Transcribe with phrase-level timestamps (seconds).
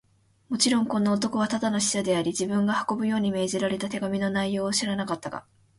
[0.49, 5.45] もちろん、この男はただの使者であり、自分が運ぶように命じられた手紙の内容を知らなかったが、